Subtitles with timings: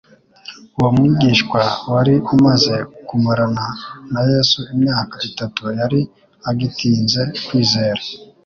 [0.77, 2.75] Uwo mwigishwa wari umaze
[3.07, 3.65] kumarana
[4.11, 5.99] na Yesu imyaka itatu, yari
[6.49, 8.01] agitinze kwizera.